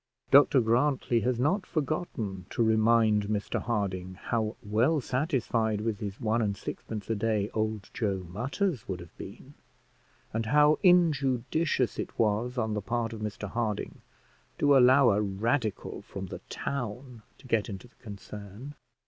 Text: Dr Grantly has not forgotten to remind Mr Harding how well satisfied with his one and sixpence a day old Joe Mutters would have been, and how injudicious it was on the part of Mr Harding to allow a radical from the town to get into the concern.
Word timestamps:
Dr 0.31 0.61
Grantly 0.61 1.19
has 1.19 1.39
not 1.39 1.63
forgotten 1.67 2.47
to 2.49 2.63
remind 2.63 3.27
Mr 3.27 3.61
Harding 3.61 4.15
how 4.15 4.55
well 4.63 4.99
satisfied 4.99 5.81
with 5.81 5.99
his 5.99 6.19
one 6.19 6.41
and 6.41 6.57
sixpence 6.57 7.07
a 7.11 7.13
day 7.15 7.51
old 7.53 7.91
Joe 7.93 8.25
Mutters 8.27 8.87
would 8.87 8.99
have 8.99 9.15
been, 9.19 9.53
and 10.33 10.47
how 10.47 10.79
injudicious 10.81 11.99
it 11.99 12.17
was 12.17 12.57
on 12.57 12.73
the 12.73 12.81
part 12.81 13.13
of 13.13 13.21
Mr 13.21 13.47
Harding 13.47 14.01
to 14.57 14.75
allow 14.75 15.11
a 15.11 15.21
radical 15.21 16.01
from 16.01 16.25
the 16.25 16.39
town 16.49 17.21
to 17.37 17.45
get 17.45 17.69
into 17.69 17.87
the 17.87 17.95
concern. 18.01 18.73